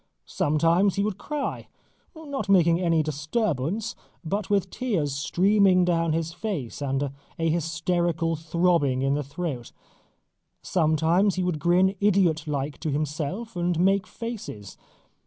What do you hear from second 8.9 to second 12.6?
in the throat. Sometimes he would grin idiot